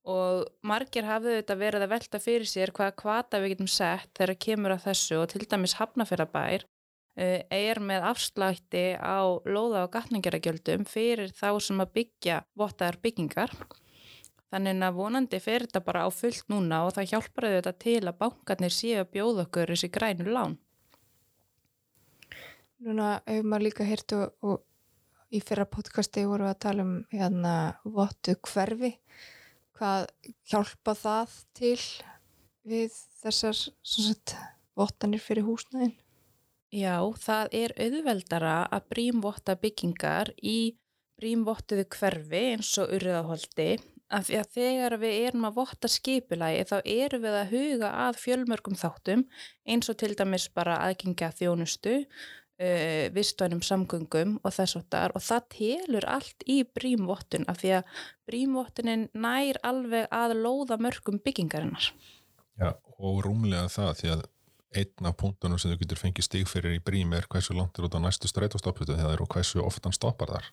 Og 0.05 0.45
margir 0.67 1.07
hafðu 1.09 1.39
þetta 1.39 1.57
verið 1.59 1.87
að 1.87 1.93
velta 1.95 2.21
fyrir 2.21 2.49
sér 2.49 2.75
hvaða 2.77 2.97
kvata 3.01 3.41
við 3.41 3.55
getum 3.55 3.71
sett 3.73 4.11
þegar 4.13 4.41
kemur 4.47 4.75
að 4.77 4.87
þessu 4.91 5.21
og 5.23 5.31
til 5.33 5.47
dæmis 5.49 5.79
hafnafyrabær 5.81 6.67
uh, 6.67 7.41
er 7.49 7.81
með 7.83 8.11
afslætti 8.11 8.87
á 9.01 9.25
lóða 9.49 9.87
og 9.87 9.95
gatningaragjöldum 9.97 10.87
fyrir 10.87 11.35
þá 11.35 11.49
sem 11.59 11.83
að 11.83 11.97
byggja 11.99 12.43
vottaðar 12.59 13.01
byggingar 13.03 13.57
Þannig 14.55 14.85
að 14.87 14.99
vonandi 15.01 15.39
fer 15.43 15.65
þetta 15.65 15.81
bara 15.83 16.05
á 16.07 16.11
fullt 16.15 16.45
núna 16.53 16.85
og 16.87 16.93
það 16.95 17.09
hjálpar 17.11 17.47
þetta 17.57 17.71
til 17.83 18.01
að 18.07 18.19
bankarnir 18.21 18.71
séu 18.71 19.01
að 19.01 19.09
bjóða 19.17 19.43
okkur 19.49 19.71
þessi 19.73 19.89
grænu 19.91 20.27
lán. 20.31 20.53
Núna 22.87 23.09
hefur 23.27 23.49
maður 23.51 23.65
líka 23.67 23.87
heyrt 23.89 24.15
og, 24.15 24.37
og 24.47 25.33
í 25.35 25.41
fyrra 25.43 25.65
podcasti 25.67 26.23
voru 26.31 26.47
að 26.47 26.61
tala 26.63 26.85
um 26.87 26.93
hérna 27.11 27.55
vottu 27.97 28.37
hverfi. 28.47 28.93
Hvað 29.75 30.07
hjálpa 30.53 30.95
það 31.01 31.35
til 31.59 31.81
við 32.63 32.95
þessar 33.25 33.59
sagt, 33.59 34.37
vottanir 34.79 35.25
fyrir 35.25 35.49
húsnæðin? 35.49 35.97
Já, 36.71 37.01
það 37.19 37.59
er 37.59 37.75
auðveldara 37.89 38.55
að 38.71 38.87
brímvotta 38.95 39.59
byggingar 39.59 40.31
í 40.39 40.77
brímvottuðu 41.19 41.89
hverfi 41.97 42.45
eins 42.53 42.71
og 42.79 42.95
urðaholti 42.95 43.69
af 44.13 44.29
því 44.29 44.39
að 44.41 44.49
þegar 44.55 44.97
við 45.01 45.19
erum 45.29 45.47
að 45.49 45.59
votta 45.59 45.91
skipulagi 45.91 46.65
þá 46.69 46.77
erum 46.85 47.25
við 47.25 47.37
að 47.39 47.53
huga 47.55 47.91
að 48.05 48.21
fjölmörgum 48.23 48.79
þáttum 48.79 49.27
eins 49.65 49.91
og 49.91 49.99
til 50.01 50.13
dæmis 50.19 50.49
bara 50.55 50.81
aðgengja 50.85 51.31
þjónustu, 51.39 51.95
uh, 52.05 53.07
vistvænum 53.15 53.63
samgöngum 53.65 54.37
og 54.43 54.57
þess 54.57 54.79
og 54.81 54.85
þar 54.93 55.17
og 55.17 55.25
það 55.25 55.49
telur 55.57 56.09
allt 56.17 56.47
í 56.47 56.61
brímvottun 56.69 57.49
af 57.49 57.63
því 57.63 57.73
að 57.81 57.97
brímvottunin 58.29 59.09
nær 59.15 59.61
alveg 59.65 60.07
að 60.13 60.37
lóða 60.45 60.79
mörgum 60.83 61.19
byggingarinnar. 61.25 61.91
Já, 62.61 62.71
og 63.01 63.25
rúmlega 63.25 63.67
það 63.73 63.99
því 64.01 64.15
að 64.15 64.31
einn 64.75 65.09
af 65.09 65.17
punktunum 65.19 65.59
sem 65.59 65.73
þú 65.73 65.81
getur 65.83 66.01
fengið 66.01 66.27
stig 66.27 66.49
fyrir 66.51 66.77
í 66.77 66.83
brím 66.83 67.15
er 67.15 67.27
hversu 67.31 67.55
langt 67.55 67.79
er 67.79 67.87
út 67.87 67.95
á 67.95 68.03
næstu 68.03 68.31
strætóstopplutu 68.31 68.97
þegar 68.99 69.23
og 69.23 69.31
hversu 69.31 69.63
oftan 69.63 69.95
stoppar 69.95 70.35
þar 70.35 70.49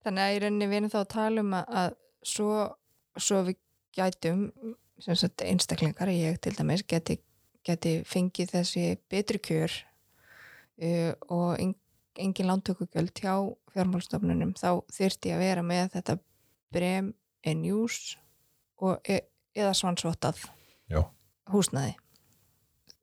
Þannig 0.00 0.24
að 0.24 0.34
í 0.34 0.38
rauninni 0.44 0.68
við 0.70 0.78
erum 0.78 0.92
þá 0.92 1.00
að 1.02 1.10
tala 1.12 1.42
um 1.44 1.56
að, 1.58 1.74
að 1.82 1.96
svo, 2.26 2.76
svo 3.16 3.42
við 3.48 3.58
gætum 3.96 4.48
sem 5.00 5.16
sagt 5.16 5.42
einstaklingar, 5.44 6.10
ég 6.12 6.38
til 6.42 6.54
dæmis 6.56 6.84
geti, 6.88 7.18
geti 7.66 8.00
fengið 8.08 8.52
þessi 8.54 8.84
betri 9.10 9.40
kjör 9.40 9.72
uh, 10.84 11.12
og 11.32 11.54
en, 11.60 11.74
engin 12.20 12.50
lántökugjöld 12.50 13.16
hjá 13.16 13.34
fjármálstofnunum 13.72 14.52
þá 14.58 14.82
þyrfti 14.92 15.32
ég 15.32 15.38
að 15.38 15.44
vera 15.46 15.64
með 15.64 15.94
þetta 15.94 16.18
brem 16.74 17.12
en 17.46 17.64
jús 17.64 18.18
og 18.80 19.00
e, 19.08 19.22
eða 19.56 19.72
svansvottað 19.76 20.42
Já, 20.90 21.04
húsnæði. 21.52 21.94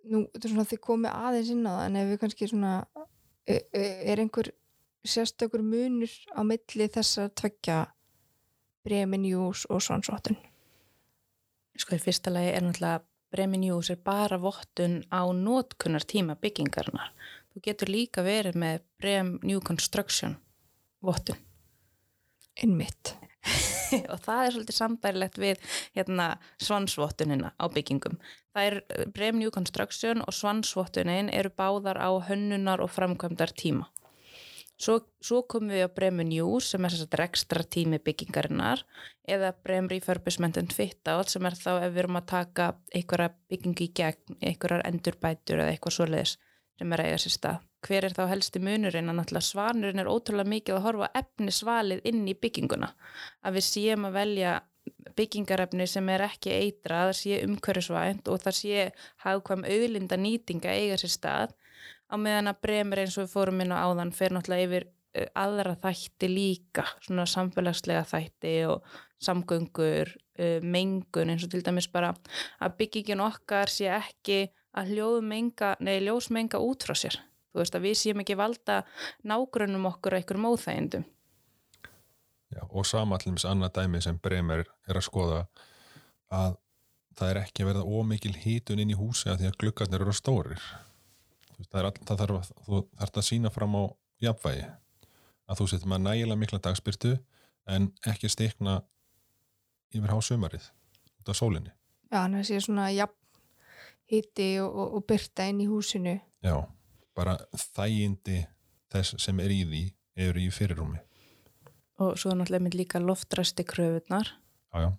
Nú, 0.07 0.23
þetta 0.31 0.45
er 0.45 0.53
svona 0.53 0.65
að 0.65 0.71
þið 0.71 0.81
komið 0.85 1.17
aðeins 1.17 1.51
inn 1.53 1.67
á 1.67 1.71
það 1.71 1.83
en 1.87 1.99
ef 1.99 2.09
við 2.11 2.19
kannski 2.21 2.49
svona 2.51 2.73
e- 3.47 3.65
e- 3.75 3.93
er 4.11 4.21
einhver 4.21 4.51
sérstakur 5.07 5.63
munur 5.63 6.13
á 6.35 6.41
milli 6.47 6.87
þessar 6.91 7.31
tveggja 7.35 7.79
bremin 7.87 7.96
jús 9.27 9.65
og 9.69 9.81
svansvottun 9.81 10.37
Sko 11.77 11.93
í 11.93 12.01
fyrsta 12.01 12.33
lagi 12.33 12.55
er 12.57 12.65
náttúrulega 12.65 13.03
Bremin 13.33 13.61
News 13.61 13.91
er 13.91 13.99
bara 14.01 14.39
vottun 14.41 15.01
á 15.13 15.21
nótkunnar 15.35 16.05
tíma 16.07 16.37
byggingarnar. 16.39 17.11
Þú 17.51 17.61
getur 17.67 17.91
líka 17.91 18.23
verið 18.25 18.55
með 18.57 18.85
Brem 18.97 19.35
New 19.43 19.59
Construction 19.61 20.37
vottun 21.03 21.37
Innmitt. 22.63 23.13
og 24.11 24.17
það 24.23 24.41
er 24.41 24.55
svolítið 24.55 24.77
sambærilegt 24.79 25.37
við 25.37 25.59
hérna, 25.95 26.31
svansvottunina 26.57 27.53
á 27.53 27.65
byggingum. 27.69 28.17
Það 28.55 28.69
er 28.69 28.77
eh, 28.81 29.05
Brem 29.13 29.37
New 29.37 29.53
Construction 29.53 30.23
og 30.25 30.33
svansvottunin 30.33 31.29
eru 31.29 31.53
báðar 31.53 32.01
á 32.01 32.09
hönnunar 32.27 32.81
og 32.81 32.89
framkvæmdar 32.95 33.53
tíma. 33.53 33.85
Svo, 34.77 34.99
svo 35.25 35.41
komum 35.49 35.71
við 35.73 35.87
á 35.87 35.89
Bremu 35.89 36.21
New 36.27 36.59
sem 36.61 36.85
er 36.85 36.93
að 36.93 37.21
ekstra 37.25 37.63
tími 37.65 37.97
byggingarinnar 37.97 38.83
eða 39.25 39.55
Brem 39.65 39.87
Refurbishment 39.89 40.59
and 40.61 40.75
Fit 40.75 41.09
Out 41.09 41.33
sem 41.33 41.45
er 41.49 41.57
þá 41.57 41.71
ef 41.79 41.95
við 41.95 42.03
erum 42.03 42.19
að 42.19 42.27
taka 42.29 42.67
einhverja 42.93 43.31
byggingu 43.49 43.87
í 43.87 43.89
gegn, 43.97 44.37
einhverjar 44.37 44.85
endurbætur 44.85 45.63
eða 45.63 45.73
eitthvað 45.73 45.97
svoleiðis 45.97 46.35
sem 46.77 46.93
er 46.93 47.01
að 47.01 47.09
eiga 47.09 47.23
sér 47.23 47.33
stað. 47.33 47.65
Hver 47.87 48.05
er 48.05 48.13
þá 48.13 48.23
helsti 48.29 48.61
munurinn 48.61 49.09
að 49.09 49.17
náttúrulega 49.17 49.49
svanurinn 49.49 50.01
er 50.03 50.09
ótrúlega 50.11 50.53
mikið 50.53 50.77
að 50.77 50.85
horfa 50.85 51.11
efnisvalið 51.23 52.07
inn 52.11 52.23
í 52.29 52.37
bygginguna. 52.37 52.93
Að 53.45 53.57
við 53.57 53.67
séum 53.71 54.05
að 54.05 54.17
velja 54.21 54.55
byggingarefni 55.17 55.87
sem 55.89 56.09
er 56.13 56.23
ekki 56.27 56.53
eitra, 56.53 57.07
það 57.09 57.15
sé 57.19 57.39
umhverfisvænt 57.47 58.29
og 58.29 58.43
það 58.43 58.57
sé 58.59 58.85
hafðkvæm 59.25 59.65
auðlinda 59.65 60.19
nýtinga 60.21 60.77
eiga 60.77 60.99
sér 61.01 61.13
stað 61.13 61.57
á 62.07 62.15
meðan 62.19 62.51
að 62.51 62.61
bremur 62.65 63.01
eins 63.03 63.17
og 63.17 63.25
við 63.25 63.33
fórum 63.33 63.63
inn 63.63 63.73
á 63.75 63.83
áðan 63.83 64.13
fer 64.15 64.35
náttúrulega 64.35 64.67
yfir 64.67 64.87
uh, 64.87 65.27
aðra 65.43 65.75
þætti 65.83 66.29
líka, 66.31 66.85
svona 67.05 67.27
samfélagslega 67.29 68.05
þætti 68.07 68.55
og 68.71 68.97
samgöngur, 69.23 70.13
uh, 70.39 70.59
mengun 70.63 71.33
eins 71.33 71.45
og 71.47 71.53
til 71.53 71.63
dæmis 71.65 71.89
bara 71.91 72.13
að 72.61 72.77
byggingin 72.81 73.23
okkar 73.25 73.71
sé 73.71 73.89
ekki 73.97 74.47
að 74.77 74.93
hljóðmenga, 74.93 75.75
nei 75.81 75.97
ljósmenga 76.05 76.61
út 76.61 76.85
frá 76.85 76.93
sér. 76.97 77.17
Þú 77.51 77.63
veist 77.63 77.77
að 77.77 77.85
við 77.87 77.95
séum 77.97 78.21
ekki 78.21 78.37
valda 78.37 78.81
nágrunum 79.25 79.87
okkur 79.89 80.13
að 80.13 80.21
einhverjum 80.21 80.49
óþægindum. 80.51 81.05
Já, 82.53 82.61
og 82.69 82.85
samallins 82.87 83.45
annað 83.47 83.73
dæmi 83.79 84.01
sem 84.03 84.19
Bremer 84.23 84.63
er 84.87 84.99
að 84.99 85.07
skoða 85.07 85.39
að 86.31 86.59
það 87.17 87.31
er 87.31 87.39
ekki 87.41 87.63
að 87.63 87.69
verða 87.71 87.97
ómikil 87.97 88.35
hítun 88.37 88.83
inn 88.83 88.93
í 88.93 88.99
húsi 88.99 89.31
að 89.31 89.41
því 89.41 89.49
að 89.49 89.57
gluggarnir 89.63 90.05
eru 90.05 90.13
stórir. 90.15 90.61
Veist, 91.57 91.71
Það, 91.71 91.79
er 91.79 91.87
all, 91.89 91.95
það 92.05 92.19
þarf 92.21 92.37
að, 92.37 92.51
þú 92.67 92.81
þarf 93.01 93.17
að 93.21 93.27
sína 93.27 93.51
fram 93.53 93.75
á 93.77 93.83
jafnvægi 94.21 94.67
að 95.47 95.59
þú 95.61 95.67
setur 95.71 95.91
með 95.93 96.03
nægilega 96.05 96.41
mikla 96.41 96.59
dagspyrtu 96.67 97.13
en 97.73 97.89
ekki 98.07 98.29
stikna 98.31 98.75
yfir 99.95 100.11
hásumarið 100.13 100.67
út 101.21 101.31
af 101.31 101.39
sólinni. 101.39 101.71
Já, 102.11 102.21
hann 102.21 102.35
er 102.37 102.43
að 102.43 102.49
sé 102.51 102.59
svona 102.63 102.87
jafn 102.93 103.15
hitti 104.11 104.47
og, 104.63 104.69
og, 104.71 104.93
og 104.99 105.05
byrta 105.09 105.47
inn 105.51 105.63
í 105.63 105.67
húsinu. 105.67 106.15
Já, 106.45 106.55
bara 107.17 107.35
þægindi 107.55 108.43
þess 108.93 109.17
sem 109.23 109.39
er 109.43 109.51
í 109.51 109.61
því 109.67 109.83
eru 110.27 110.43
í 110.45 110.51
fyrirrúmi. 110.53 111.01
Og 112.03 112.13
svo 112.19 112.31
er 112.31 112.37
náttúrulega 112.39 112.63
mynd 112.67 112.77
líka 112.77 113.01
loftræsti 113.01 113.65
kröfunar 113.67 114.29
Já, 114.69 114.77
já. 114.85 114.89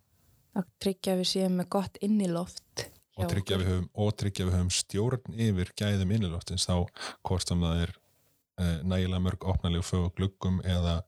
að 0.58 0.70
tryggja 0.82 1.14
að 1.14 1.20
við 1.22 1.28
séum 1.32 1.58
með 1.60 1.68
gott 1.76 2.00
inniloft 2.02 2.64
hjá 2.82 2.97
og 3.18 3.30
tryggja 3.32 3.58
við 3.60 3.70
höfum, 3.72 3.88
og 3.94 4.54
höfum 4.54 4.72
stjórn 4.72 5.38
yfir 5.48 5.72
gæðum 5.78 6.14
inniloftins 6.16 6.66
þá 6.68 6.86
hvort 7.26 7.48
sem 7.48 7.62
það 7.62 7.84
er 7.84 7.94
eh, 8.62 8.80
nægilega 8.82 9.22
mörg 9.24 9.46
opnalegu 9.52 9.86
fög 9.86 10.08
og 10.08 10.14
gluggum 10.18 10.60
eða, 10.64 11.00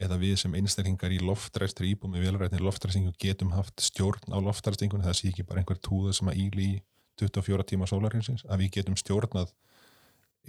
eða 0.00 0.20
við 0.20 0.36
sem 0.42 0.56
einstaklingar 0.58 1.14
í 1.14 1.20
loftræstri 1.22 1.92
íbúið 1.94 2.14
með 2.14 2.28
velrætni 2.28 2.62
loftræstingu 2.64 3.14
getum 3.20 3.52
haft 3.56 3.84
stjórn 3.84 4.32
á 4.32 4.38
loftræstingun 4.40 5.04
það 5.04 5.18
sé 5.20 5.32
ekki 5.32 5.46
bara 5.48 5.62
einhver 5.62 5.80
túða 5.82 6.16
sem 6.16 6.30
að 6.32 6.44
íli 6.46 6.70
í 6.76 6.78
24 7.18 7.66
tíma 7.72 7.88
sólarhinsins 7.90 8.46
að 8.48 8.64
við 8.64 8.78
getum 8.78 8.96
stjórnað 8.98 9.52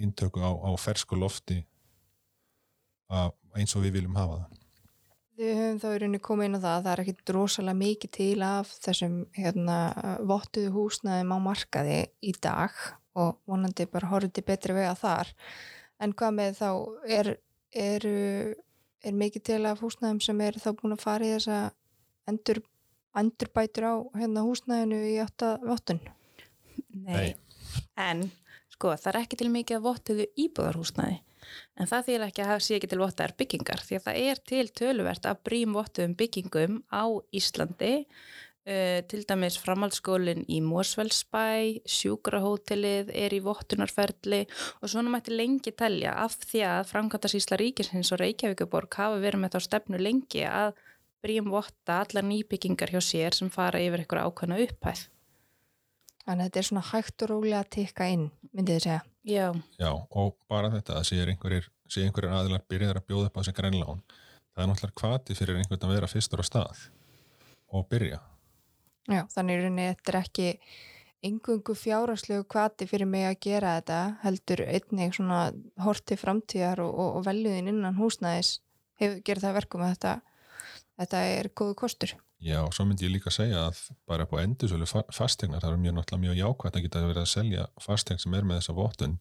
intöku 0.00 0.40
á, 0.40 0.50
á 0.54 0.70
fersku 0.80 1.18
lofti 1.18 1.60
að, 3.10 3.34
eins 3.58 3.74
og 3.76 3.84
við 3.84 3.98
viljum 3.98 4.16
hafa 4.16 4.44
það 4.44 4.59
Við 5.40 5.56
höfum 5.56 5.78
þá 5.80 5.86
í 5.88 5.98
rauninni 6.02 6.18
komið 6.20 6.46
inn 6.50 6.56
á 6.58 6.60
það 6.60 6.74
að 6.74 6.82
það 6.84 6.92
er 6.92 7.00
ekki 7.00 7.12
drosalega 7.30 7.78
mikið 7.80 8.10
til 8.12 8.40
af 8.44 8.72
þessum 8.84 9.12
hérna, 9.32 9.76
vottuðu 10.28 10.72
húsnaðum 10.74 11.30
á 11.32 11.38
markaði 11.40 12.00
í 12.20 12.32
dag 12.44 12.74
og 13.16 13.38
vonandi 13.48 13.86
bara 13.88 14.10
horfið 14.10 14.34
til 14.36 14.44
betri 14.50 14.76
vega 14.76 14.90
þar. 15.00 15.30
En 15.96 16.12
hvað 16.12 16.36
með 16.36 16.58
þá 16.58 16.68
er, 17.16 17.30
er, 17.72 18.06
er 19.00 19.16
mikið 19.22 19.46
til 19.48 19.62
af 19.70 19.80
húsnaðum 19.80 20.20
sem 20.26 20.44
er 20.44 20.60
þá 20.60 20.68
búin 20.76 20.98
að 20.98 21.06
fara 21.06 21.24
í 21.24 21.32
þessa 21.32 21.62
endur, 22.28 22.60
endurbætur 23.16 23.88
á 23.88 23.94
hérna, 24.20 24.44
húsnaðinu 24.44 25.00
í 25.08 25.16
átta 25.24 25.54
vottun? 25.64 26.04
Nei. 27.08 27.32
En 27.96 28.26
sko 28.76 28.92
það 28.92 29.14
er 29.14 29.22
ekki 29.24 29.40
til 29.40 29.52
mikið 29.56 29.80
að 29.80 29.88
vottuðu 29.88 30.30
íbúðarhúsnaði 30.44 31.22
en 31.76 31.88
það 31.90 32.06
þýr 32.08 32.26
ekki 32.26 32.44
að 32.44 32.52
hafa 32.52 32.66
sé 32.66 32.76
ekki 32.76 32.90
til 32.90 33.00
vottaðar 33.00 33.34
byggingar 33.40 33.82
því 33.86 33.98
að 33.98 34.06
það 34.06 34.20
er 34.28 34.44
til 34.50 34.66
töluvert 34.80 35.26
af 35.30 35.42
brím 35.46 35.74
vottuðum 35.78 36.14
byggingum 36.20 36.78
á 36.92 37.04
Íslandi 37.36 37.92
uh, 38.00 39.00
til 39.10 39.22
dæmis 39.28 39.58
framhaldsskólinn 39.62 40.44
í 40.48 40.60
Mósfellsbæ, 40.64 41.80
sjúkrahótelið 41.88 43.12
er 43.14 43.36
í 43.36 43.42
vottunarferli 43.44 44.42
og 44.80 44.92
svona 44.92 45.14
mætti 45.16 45.36
lengi 45.36 45.74
telja 45.76 46.16
af 46.24 46.38
því 46.44 46.64
að 46.68 46.88
framkvæmtasísla 46.92 47.60
ríkisins 47.60 48.12
og 48.14 48.22
Reykjavíkuborg 48.24 49.00
hafa 49.00 49.22
verið 49.22 49.44
með 49.44 49.56
þá 49.56 49.68
stefnu 49.68 50.02
lengi 50.02 50.46
að 50.48 50.74
brím 51.20 51.50
votta 51.52 52.02
allar 52.02 52.24
nýbyggingar 52.24 52.92
hjá 52.94 53.02
sér 53.04 53.36
sem 53.36 53.50
fara 53.52 53.80
yfir 53.82 54.04
eitthvað 54.04 54.30
ákveðna 54.30 54.60
upphæð. 54.64 55.08
Þannig 56.26 56.42
að 56.42 56.48
þetta 56.48 56.60
er 56.60 56.68
svona 56.68 56.86
hægt 56.90 57.22
og 57.24 57.30
rólega 57.30 57.60
að 57.60 57.70
tikka 57.76 58.08
inn, 58.12 58.26
myndið 58.52 58.76
þið 58.76 58.82
segja. 58.86 59.02
Já, 59.30 59.46
Já, 59.80 59.90
og 59.92 60.34
bara 60.48 60.70
þetta 60.72 60.98
að 60.98 61.06
séu 61.10 61.24
einhverjir, 61.28 61.66
sé 61.88 62.04
einhverjir 62.06 62.34
aðilar 62.36 62.66
byrjaðar 62.68 63.00
að 63.00 63.08
bjóða 63.08 63.30
upp 63.30 63.36
á 63.36 63.40
þessi 63.40 63.56
grænlán 63.56 64.04
það 64.54 64.62
er 64.62 64.70
náttúrulega 64.70 65.00
kvati 65.00 65.36
fyrir 65.38 65.58
einhvern 65.60 65.86
að 65.86 65.94
vera 65.94 66.10
fyrstur 66.10 66.42
á 66.42 66.44
stað 66.46 66.86
og 67.70 67.86
byrja 67.90 68.20
Já, 69.10 69.24
þannig 69.32 69.56
í 69.56 69.60
rauninni 69.60 69.86
þetta 69.90 70.12
er 70.12 70.18
ekki 70.20 70.48
engungu 71.26 71.76
fjárhagslegu 71.76 72.46
kvati 72.48 72.88
fyrir 72.88 73.08
mig 73.08 73.26
að 73.28 73.38
gera 73.46 73.76
þetta 73.78 74.00
heldur 74.24 74.64
einnig 74.66 75.14
svona 75.16 75.40
horti 75.84 76.16
framtíðar 76.20 76.82
og, 76.84 76.92
og, 76.92 77.10
og 77.20 77.26
veljuðin 77.28 77.70
innan 77.72 77.98
húsnæðis 77.98 78.58
hefur 79.00 79.22
gerð 79.26 79.46
það 79.46 79.52
að 79.52 79.58
verkum 79.60 79.84
að 79.84 79.94
þetta, 79.94 80.14
þetta 81.00 81.22
er 81.34 81.50
góðu 81.56 81.76
kostur. 81.80 82.14
Já, 82.40 82.62
og 82.64 82.72
svo 82.72 82.86
myndi 82.88 83.04
ég 83.04 83.12
líka 83.12 83.32
segja 83.34 83.66
að 83.68 83.82
bara 84.08 84.24
upp 84.24 84.32
á 84.32 84.40
endursölu 84.40 84.86
fastegnar, 84.88 85.60
það 85.60 85.74
er 85.74 85.80
mjög 85.82 85.96
náttúrulega 85.98 86.24
mjög 86.24 86.38
jákvæmt 86.38 86.76
að 86.78 86.84
geta 86.86 87.02
verið 87.04 87.22
að 87.22 87.32
selja 87.34 87.66
fastegn 87.84 88.20
sem 88.22 88.36
er 88.38 88.46
með 88.48 88.62
þessa 88.62 88.76
vottun 88.78 89.16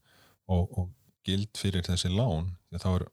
og, 0.47 0.69
og 0.79 0.85
gild 1.27 1.51
fyrir 1.59 1.83
þessi 1.83 2.11
lán, 2.13 2.53
því 2.69 2.79
að 2.79 2.85
þá 2.85 2.91
er 2.93 3.05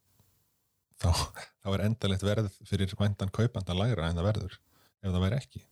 þá, 1.03 1.09
þá 1.63 1.71
er 1.73 1.85
endalegt 1.89 2.27
verð 2.27 2.61
fyrir 2.69 2.95
væntan 3.01 3.35
kaupanda 3.35 3.75
lægra 3.77 4.07
en 4.07 4.21
það 4.21 4.31
verður 4.31 4.55
ef 4.57 5.11
það 5.11 5.25
væri 5.27 5.41
ekki. 5.43 5.65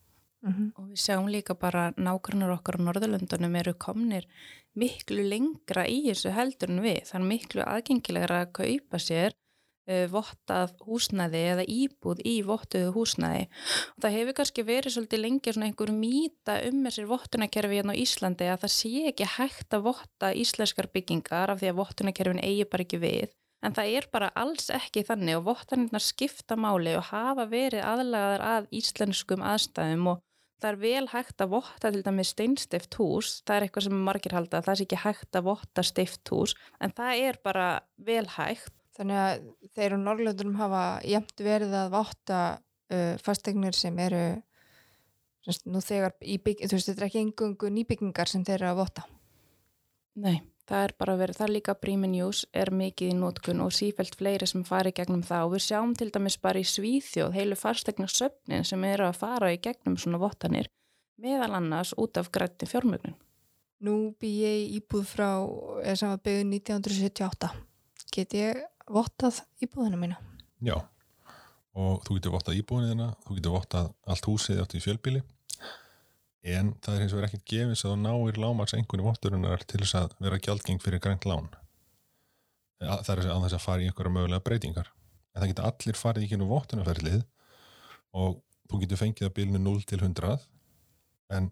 Mm 0.45 0.67
og 0.77 0.91
við 0.91 0.99
sjáum 1.01 1.31
líka 1.31 1.55
bara 1.57 1.87
nákvæmnar 1.97 2.51
okkar 2.53 2.77
á 2.77 2.85
Norðurlöndunum 2.85 3.55
eru 3.57 3.73
komnir 3.73 4.27
miklu 4.77 5.23
lengra 5.25 5.87
í 5.89 6.03
þessu 6.09 6.35
heldur 6.35 6.69
en 6.69 6.83
við. 6.83 7.07
Er 7.09 7.23
miklu 7.23 7.63
aðgengilegra 7.65 8.43
að 8.43 8.51
kaupa 8.59 8.99
sér 9.01 9.33
vottað 10.09 10.73
húsnæði 10.85 11.41
eða 11.51 11.65
íbúð 11.69 12.23
í 12.25 12.35
vottuðu 12.47 12.91
húsnæði. 12.95 13.45
Og 13.95 14.05
það 14.05 14.17
hefur 14.17 14.37
kannski 14.39 14.65
verið 14.65 14.95
svolítið 14.95 15.23
lengi 15.23 15.53
svona 15.53 15.69
einhver 15.69 15.93
mýta 15.93 16.57
um 16.69 16.83
þessir 16.87 17.09
vottunarkerfi 17.11 17.79
hérna 17.79 17.93
á 17.93 18.01
Íslandi 18.01 18.49
að 18.49 18.61
það 18.65 18.75
sé 18.75 18.93
ekki 19.11 19.31
hægt 19.37 19.77
að 19.77 19.87
votta 19.91 20.33
íslenskar 20.33 20.89
byggingar 20.93 21.53
af 21.53 21.61
því 21.61 21.71
að 21.71 21.81
vottunarkerfin 21.81 22.45
eigi 22.45 22.69
bara 22.69 22.87
ekki 22.87 23.01
við. 23.03 23.33
En 23.65 23.73
það 23.73 23.95
er 23.97 24.07
bara 24.13 24.29
alls 24.37 24.69
ekki 24.73 25.05
þannig 25.07 25.39
og 25.39 25.47
vottanirnar 25.47 26.03
skipta 26.03 26.57
máli 26.59 26.93
og 26.97 27.07
hafa 27.09 27.47
verið 27.49 27.85
aðlagaðar 27.85 28.43
að 28.45 28.67
íslenskum 28.77 29.45
aðstæðum 29.45 30.11
og 30.11 30.21
það 30.61 30.69
er 30.69 30.79
vel 30.81 31.07
hægt 31.11 31.41
að 31.43 31.51
votta 31.55 31.91
til 31.91 32.03
dæmis 32.05 32.31
steinstift 32.35 32.97
hús. 32.99 33.39
Það 33.45 33.55
er 33.57 33.65
eitthvað 33.65 33.87
sem 33.87 34.05
margir 34.07 34.37
halda 34.37 34.61
að 34.61 34.69
það 34.69 34.79
sé 34.79 34.87
ekki 34.87 35.01
hægt 35.01 35.39
að 35.39 35.47
votta 35.49 35.85
stift 35.85 36.33
hús 36.33 36.55
en 36.79 36.93
það 36.95 37.23
er 37.29 37.39
bara 37.45 37.69
vel 37.97 38.25
hægt. 38.37 38.73
Þannig 38.95 39.21
að 39.21 39.45
þeir 39.75 39.95
á 39.95 39.97
Norrlöndunum 39.99 40.57
hafa 40.59 40.83
jæmt 41.03 41.41
verið 41.43 41.73
að 41.75 41.93
votta 41.97 42.41
uh, 42.55 43.15
fastegnir 43.23 43.75
sem 43.75 43.97
eru 43.99 44.23
semst, 45.43 45.65
nú 45.67 45.81
þegar 45.83 46.15
í 46.23 46.37
bygg, 46.41 46.63
þú 46.65 46.77
veist, 46.77 46.89
þetta 46.91 47.03
er 47.03 47.07
ekki 47.09 47.23
engungu 47.25 47.71
nýbyggingar 47.75 48.31
sem 48.31 48.45
þeir 48.47 48.61
eru 48.61 48.69
að 48.71 48.79
votta. 48.79 49.05
Nei, 50.23 50.37
það 50.69 50.85
er 50.85 50.93
bara 51.03 51.17
verið, 51.19 51.39
það 51.41 51.47
er 51.47 51.53
líka 51.57 51.75
Prímin 51.81 52.15
Jús 52.15 52.45
er 52.55 52.71
mikið 52.71 53.11
í 53.11 53.17
nótkun 53.19 53.65
og 53.65 53.75
sífælt 53.75 54.15
fleiri 54.15 54.47
sem 54.47 54.63
fari 54.67 54.95
gegnum 54.95 55.25
það 55.27 55.49
og 55.49 55.57
við 55.57 55.65
sjáum 55.67 55.91
til 55.99 56.07
dæmis 56.15 56.39
bara 56.39 56.63
í 56.63 56.69
Svíþjóð 56.71 57.35
heilu 57.35 57.59
fastegna 57.59 58.07
söfnin 58.07 58.63
sem 58.63 58.87
eru 58.87 59.09
að 59.09 59.19
fara 59.19 59.51
í 59.51 59.59
gegnum 59.59 59.99
svona 59.99 60.21
vottanir 60.23 60.71
meðal 61.21 61.53
annars 61.55 61.93
út 61.97 62.17
af 62.19 62.31
grætti 62.31 62.67
fjármögnun. 62.67 63.15
Nú 63.83 64.15
bý 64.19 64.31
ég 64.41 64.79
íbúð 64.79 65.05
frá, 65.07 65.29
eða 65.83 65.95
sem 65.99 66.11
var 66.11 66.21
byggð 66.23 66.45
1978. 66.47 67.51
Get 68.15 68.35
ég 68.37 68.63
vottað 68.91 69.41
íbúðina 69.65 69.97
mína? 69.99 70.17
Já, 70.65 70.75
og 71.75 72.03
þú 72.05 72.17
getur 72.19 72.33
vottað 72.35 72.59
íbúinniðina, 72.61 73.07
þú 73.25 73.37
getur 73.39 73.55
vottað 73.55 73.91
allt 74.07 74.27
húsið 74.29 74.61
átt 74.63 74.75
í 74.77 74.81
fjölbíli 74.83 75.21
en 76.45 76.73
það 76.85 76.95
er 76.95 77.01
hins 77.01 77.13
vegar 77.15 77.27
ekkert 77.29 77.45
gefins 77.49 77.81
að 77.85 77.95
þú 77.95 78.01
náir 78.05 78.37
lámaks 78.43 78.75
einhverju 78.77 79.05
votturinnar 79.07 79.63
til 79.65 79.79
þess 79.81 79.95
að 79.97 80.11
vera 80.21 80.37
gjaldgeng 80.45 80.81
fyrir 80.83 81.01
grænt 81.01 81.25
lán. 81.25 81.47
Að- 82.85 83.01
Það 83.07 83.09
er 83.15 83.21
að 83.33 83.45
þess 83.47 83.57
að 83.57 83.63
fara 83.65 83.81
í 83.81 83.87
einhverja 83.89 84.13
mögulega 84.13 84.43
breytingar. 84.45 84.91
en 85.35 85.41
það 85.41 85.49
geta 85.51 85.63
allir 85.67 85.97
farið 85.99 86.23
í 86.23 86.27
kynnu 86.31 86.45
vottunarferlið 86.47 87.23
og 88.15 88.37
þú 88.71 88.77
getur 88.79 88.97
fengið 89.01 89.25
að 89.27 89.33
bylnu 89.35 89.59
0 89.59 89.81
til 89.83 89.97
100 89.99 90.37
en 91.35 91.49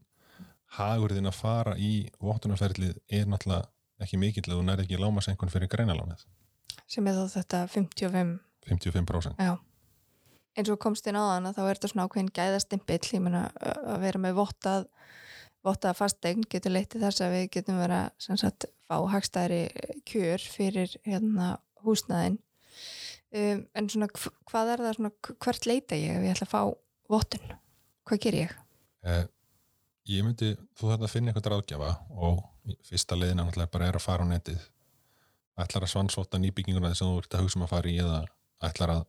hagurðin 0.77 1.27
að 1.27 1.35
fara 1.35 1.73
í 1.75 2.09
vottunarferlið 2.23 2.93
er 3.11 3.25
náttúrulega 3.25 3.67
ekki 3.99 4.17
mikill 4.21 4.45
að 4.47 4.55
þú 4.61 4.63
nær 4.69 4.79
ekki 4.85 5.01
lámasengun 5.01 5.51
fyrir 5.51 5.67
greinalánið 5.73 6.23
sem 6.87 7.07
er 7.07 7.15
þá 7.17 7.37
þetta 7.37 7.61
55 7.73 8.33
55% 8.67 9.39
Já, 9.43 9.53
eins 10.57 10.69
og 10.71 10.79
komst 10.83 11.07
inn 11.09 11.17
á 11.19 11.23
þann 11.33 11.49
þá 11.55 11.61
er 11.65 11.75
þetta 11.79 11.91
svona 11.91 12.05
ákveðin 12.07 12.31
gæðastimpill. 12.37 13.01
Ég 13.15 13.23
meina 13.25 13.41
að 13.63 13.99
vera 14.05 14.21
með 14.23 14.37
vottað 14.39 14.87
vottað 15.63 15.95
fastegn 15.95 16.43
getur 16.51 16.73
leytið 16.75 17.05
þess 17.05 17.21
að 17.23 17.33
við 17.37 17.45
getum 17.55 17.77
vera 17.79 17.99
sem 18.19 18.35
sagt 18.39 18.65
fá 18.87 18.97
hagstæðri 19.13 19.61
kjör 20.09 20.43
fyrir 20.43 20.91
hérna 21.07 21.53
húsnæðin. 21.85 22.35
Um, 23.33 23.63
en 23.73 23.87
svona 23.89 24.09
hv- 24.11 24.33
hvað 24.51 24.73
er 24.75 24.81
það 24.83 24.97
svona, 24.99 25.11
hvert 25.41 25.65
leita 25.65 25.97
ég 25.97 26.17
ef 26.19 26.25
ég 26.27 26.35
ætla 26.35 26.45
að 26.45 26.51
fá 26.51 26.61
vottun? 27.09 27.53
Hvað 28.05 28.19
ger 28.27 28.35
ég? 28.43 28.51
eh, 29.07 29.23
ég 30.11 30.23
myndi, 30.27 30.51
þú 30.77 30.91
þarf 30.91 31.07
að 31.07 31.13
finna 31.15 31.31
eitthvað 31.31 31.49
ráðgjafa 31.55 31.89
og 32.27 32.43
fyrsta 32.87 33.15
leiðina 33.17 33.47
náttúrulega 33.47 33.71
bara 33.73 33.87
er 33.89 33.97
að 33.97 34.05
fara 34.05 34.27
á 34.27 34.31
netið 34.35 34.59
ætlar 35.59 35.85
að 35.85 35.91
svansvotta 35.93 36.39
nýbygginguna 36.41 36.93
sem 36.97 37.09
þú 37.09 37.19
ert 37.21 37.35
að 37.35 37.43
hugsa 37.45 37.59
um 37.59 37.65
að 37.67 37.73
fara 37.73 37.91
í 37.91 37.97
eða 38.01 38.21
ætlar 38.63 38.93
að 38.95 39.03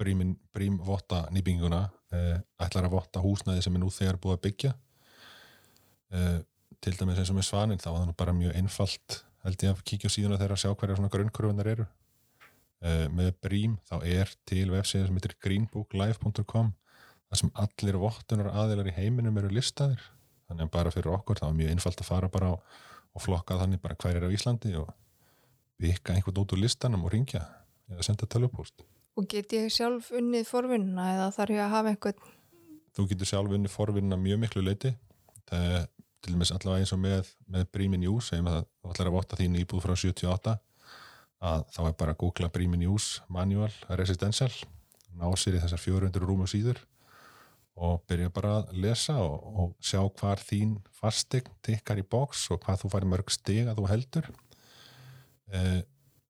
brímin, 0.00 0.32
brím 0.54 0.80
votta 0.82 1.24
nýbygginguna 1.34 1.82
eh, 2.14 2.40
ætlar 2.64 2.88
að 2.88 2.96
votta 2.96 3.22
húsnæði 3.22 3.62
sem 3.64 3.76
er 3.76 3.84
nú 3.84 3.92
þegar 3.94 4.18
búið 4.22 4.38
að 4.38 4.42
byggja. 4.48 4.72
Eh, 6.14 6.40
til 6.84 6.96
dæmis 6.98 7.20
eins 7.20 7.30
og 7.32 7.38
með 7.38 7.48
svanin 7.48 7.80
þá 7.80 7.90
var 7.92 8.00
það 8.00 8.08
nú 8.10 8.16
bara 8.18 8.36
mjög 8.36 8.56
einfalt 8.58 9.20
held 9.44 9.64
ég 9.64 9.74
að 9.74 9.84
kíkja 9.88 10.10
á 10.10 10.14
síðuna 10.14 10.38
þegar 10.40 10.54
að 10.56 10.62
sjá 10.62 10.72
hverja 10.72 10.96
svona 10.98 11.12
grunnkurfunar 11.12 11.70
eru. 11.74 11.86
Eh, 12.84 13.06
með 13.12 13.30
brím 13.44 13.76
þá 13.88 13.96
er 14.02 14.32
til 14.48 14.66
vefsíða 14.72 15.08
sem 15.08 15.18
heitir 15.18 15.36
greenbooklive.com 15.44 16.72
þar 17.28 17.40
sem 17.40 17.52
allir 17.60 18.00
vottunar 18.00 18.50
aðilar 18.52 18.90
í 18.90 18.96
heiminum 18.96 19.38
eru 19.40 19.52
listaðir. 19.52 20.02
Þannig 20.48 20.68
að 20.68 20.74
bara 20.74 20.92
fyrir 20.92 21.14
okkur 21.14 21.40
þá 21.40 21.46
er 21.48 21.56
mjög 21.60 21.72
einfalt 21.74 22.02
að 22.02 22.10
fara 22.10 22.30
bara 22.32 22.50
á, 22.52 22.54
og 23.14 23.22
flokka 23.22 23.58
þannig 23.60 23.82
bara 23.82 23.96
hver 24.00 24.18
er 24.18 24.26
á 24.26 24.34
Íslandi 24.34 24.74
og 24.78 24.90
bygga 25.80 26.16
einhvern 26.16 26.42
út 26.42 26.54
úr 26.54 26.62
listanum 26.62 27.06
og 27.06 27.14
ringja 27.14 27.42
eða 27.90 28.06
senda 28.06 28.28
telupóst 28.30 28.84
Og 29.14 29.28
get 29.30 29.52
ég 29.54 29.70
sjálf 29.70 30.10
unnið 30.10 30.48
forvinnuna 30.48 31.12
eða 31.14 31.26
þarf 31.36 31.54
ég 31.54 31.62
að 31.62 31.74
hafa 31.76 31.90
einhvern? 31.92 32.30
Þú 32.94 33.04
getur 33.10 33.28
sjálf 33.30 33.52
unni 33.54 33.70
forvinna 33.70 34.18
mjög 34.18 34.40
miklu 34.42 34.62
leiti 34.66 34.94
það 35.46 35.66
er 35.70 35.84
til 36.24 36.34
dæmis 36.34 36.52
allavega 36.54 36.82
eins 36.82 36.94
og 36.96 37.02
með, 37.02 37.30
með 37.52 37.66
Brími 37.74 38.00
News 38.00 38.30
segjum 38.30 38.48
að 38.50 38.62
þú 38.64 38.94
ætlar 38.94 39.10
að 39.10 39.16
votta 39.18 39.38
þín 39.38 39.58
íbúð 39.60 39.84
frá 39.84 39.94
78 39.94 40.54
að 41.44 41.66
þá 41.74 41.80
er 41.84 41.96
bara 42.00 42.14
að 42.14 42.20
googla 42.22 42.50
Brími 42.54 42.80
News 42.80 43.08
Manual 43.28 43.70
Residential 44.00 44.50
ná 45.14 45.26
sér 45.38 45.58
í 45.58 45.62
þessar 45.62 45.82
400 45.82 46.24
rúmu 46.24 46.48
síður 46.50 46.80
og 47.74 48.04
byrja 48.08 48.30
bara 48.34 48.58
að 48.60 48.74
lesa 48.84 49.16
og, 49.18 49.48
og 49.58 49.72
sjá 49.82 50.00
hvar 50.20 50.42
þín 50.42 50.76
fastegn 50.94 51.50
tikkar 51.64 51.98
í 51.98 52.06
bóks 52.06 52.46
og 52.54 52.62
hvað 52.62 52.84
þú 52.84 52.92
fari 52.92 53.10
mörg 53.10 53.32
stig 53.34 53.66
að 53.66 53.80
þú 53.80 53.88
heldur. 53.90 54.30
Eh, 55.50 55.80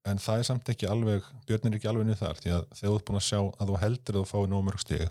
en 0.08 0.20
það 0.20 0.40
er 0.40 0.48
samt 0.48 0.70
ekki 0.72 0.88
alveg 0.88 1.26
björn 1.48 1.68
er 1.68 1.76
ekki 1.78 1.88
alveg 1.90 2.08
niður 2.08 2.22
þar 2.22 2.40
því 2.40 2.54
að 2.54 2.64
þegar 2.70 2.88
þú 2.88 2.96
ert 2.96 3.06
búin 3.08 3.20
að 3.20 3.26
sjá 3.28 3.40
að 3.40 3.70
þú 3.70 3.76
heldur 3.84 4.18
að 4.18 4.24
þú 4.24 4.30
fái 4.32 4.50
nóg 4.52 4.64
mörg 4.66 4.82
stig 4.82 5.04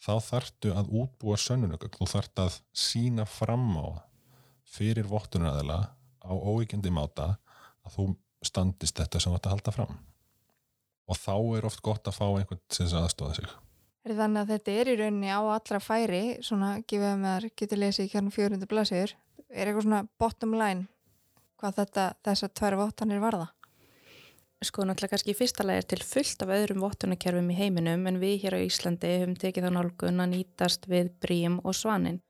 þá 0.00 0.12
þarftu 0.28 0.74
að 0.80 0.92
útbúa 1.02 1.40
sönnunögg 1.40 1.88
þú 1.96 2.08
þarft 2.14 2.44
að 2.44 2.60
sína 2.84 3.26
fram 3.28 3.66
á 3.76 3.88
fyrir 4.70 5.08
vottunaraðila 5.10 5.80
á 6.24 6.32
óíkjandi 6.32 6.92
máta 6.94 7.34
að 7.84 7.96
þú 7.96 8.06
standist 8.44 8.96
þetta 8.96 9.20
sem 9.20 9.32
þú 9.32 9.40
ætti 9.40 9.50
að 9.50 9.56
halda 9.56 9.74
fram. 9.76 9.98
Og 11.10 11.18
þá 11.18 11.34
er 11.58 11.66
oft 11.66 11.82
gott 11.84 12.08
að 12.08 12.16
fá 12.16 12.26
einhvern 12.28 12.62
sem 12.72 12.92
aðstóða 12.96 13.40
sig. 13.40 13.50
Er 13.50 13.69
þannig 14.06 14.40
að 14.40 14.52
þetta 14.54 14.76
er 14.80 14.88
í 14.88 14.96
rauninni 15.00 15.34
á 15.34 15.40
allra 15.40 15.80
færi, 15.82 16.22
svona 16.44 16.78
gefið 16.88 17.10
að 17.10 17.20
maður 17.24 17.50
getur 17.56 17.80
lesið 17.82 18.06
í 18.06 18.12
kjarnum 18.14 18.34
400 18.34 18.70
blasir, 18.70 19.14
er 19.50 19.68
eitthvað 19.68 19.86
svona 19.86 20.04
bottom 20.20 20.56
line 20.56 20.88
hvað 21.60 21.80
þetta, 21.82 22.04
þessar 22.24 22.52
tvær 22.56 22.78
vottanir 22.80 23.20
varða? 23.22 23.50
Sko 24.60 24.84
náttúrulega 24.84 25.14
kannski 25.14 25.32
í 25.32 25.38
fyrsta 25.38 25.64
lagi 25.64 25.80
er 25.80 25.86
til 25.88 26.02
fullt 26.04 26.42
af 26.44 26.50
öðrum 26.52 26.82
vottunarkerfum 26.84 27.48
í 27.52 27.56
heiminum 27.56 28.02
en 28.10 28.18
við 28.20 28.42
hér 28.42 28.58
á 28.60 28.60
Íslandi 28.60 29.12
höfum 29.22 29.36
tekið 29.40 29.66
þá 29.66 29.70
nálgun 29.72 30.20
að 30.20 30.34
nýtast 30.34 30.84
við 30.90 31.14
brím 31.22 31.60
og 31.64 31.76
svanin 31.76 32.20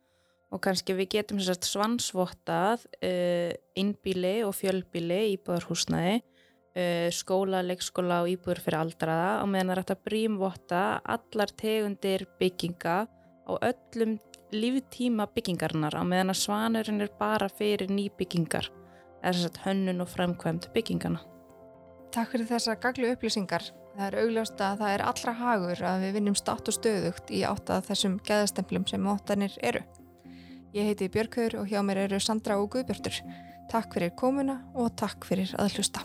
og 0.50 0.62
kannski 0.62 0.94
við 0.98 1.10
getum 1.16 1.40
svansvottað 1.42 2.86
uh, 3.06 3.50
innbíli 3.78 4.40
og 4.46 4.54
fjölbíli 4.58 5.20
íbúðarhúsnaði 5.36 6.20
skóla, 7.14 7.62
leikskóla 7.66 8.22
og 8.24 8.32
íbúður 8.32 8.62
fyrir 8.64 8.80
aldraða 8.80 9.30
og 9.42 9.50
meðan 9.52 9.70
það 9.70 9.74
er 9.76 9.82
hægt 9.82 9.94
að 9.94 10.04
brímvotta 10.08 10.82
allar 11.16 11.54
tegundir 11.62 12.26
bygginga 12.40 12.98
á 13.06 13.52
öllum 13.58 14.18
líftíma 14.50 15.28
byggingarnar 15.34 15.94
á 15.94 16.02
meðan 16.02 16.34
að 16.34 16.42
svanurinn 16.44 17.04
er 17.04 17.12
bara 17.18 17.50
fyrir 17.50 17.90
nýbyggingar 17.90 18.70
eða 19.20 19.34
sem 19.34 19.44
sagt 19.46 19.62
hönnun 19.66 20.02
og 20.02 20.10
framkvæmt 20.10 20.72
byggingana 20.74 21.20
Takk 22.10 22.32
fyrir 22.32 22.48
þessar 22.48 22.78
gaglu 22.82 23.12
upplýsingar. 23.14 23.62
Það 23.94 24.06
er 24.08 24.16
augljóst 24.24 24.62
að 24.66 24.80
það 24.80 24.92
er 24.96 25.02
allra 25.06 25.34
hagur 25.38 25.82
að 25.86 26.04
við 26.04 26.16
vinnum 26.16 26.36
státt 26.38 26.70
og 26.70 26.74
stöðugt 26.74 27.30
í 27.30 27.44
átt 27.46 27.70
að 27.70 27.86
þessum 27.86 28.16
geðastemplum 28.26 28.86
sem 28.90 29.06
vottanir 29.06 29.54
eru. 29.62 29.84
Ég 30.74 30.90
heiti 30.90 31.10
Björkur 31.10 31.60
og 31.60 31.70
hjá 31.70 31.84
mér 31.86 32.04
eru 32.08 32.18
Sandra 32.22 32.58
og 32.58 32.72
Guðbjörtur. 32.74 33.20
Takk 33.70 33.94
fyrir 33.94 34.14
komuna 34.18 34.58
og 34.74 34.90
takk 34.98 35.26
fyrir 35.28 35.54
að 35.58 35.76
hlusta. 35.76 36.02